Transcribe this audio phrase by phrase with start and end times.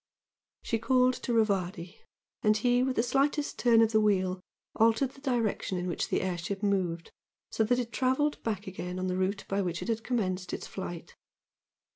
[0.63, 1.99] She called to Rivardi,
[2.41, 4.41] and he, with the slightest turn of the wheel,
[4.75, 7.11] altered the direction in which the air ship moved,
[7.51, 10.65] so that it travelled back again on the route by which it had commenced its
[10.65, 11.15] flight.